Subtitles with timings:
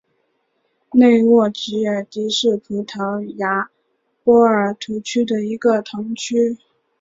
[0.93, 3.69] 内沃吉尔迪是葡萄牙
[4.23, 6.57] 波尔图区的一个堂区。